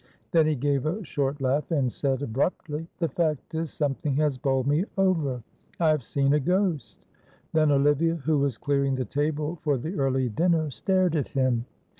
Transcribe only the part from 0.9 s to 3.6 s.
short laugh, and said, abruptly, "The fact